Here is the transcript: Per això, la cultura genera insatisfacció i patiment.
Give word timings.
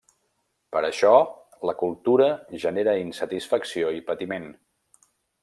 Per 0.75 0.79
això, 0.87 1.11
la 1.71 1.75
cultura 1.81 2.31
genera 2.65 2.97
insatisfacció 3.03 3.93
i 3.99 4.03
patiment. 4.09 4.51